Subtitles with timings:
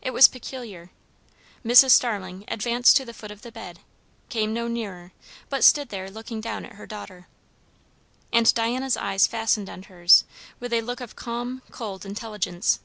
[0.00, 0.88] It was peculiar.
[1.62, 1.90] Mrs.
[1.90, 3.80] Starling advanced to the foot of the bed,
[4.30, 5.12] came no nearer,
[5.50, 7.28] but stood there looking down at her daughter.
[8.32, 10.24] And Diana's eyes fastened on hers
[10.58, 12.80] with a look of calm, cold intelligence.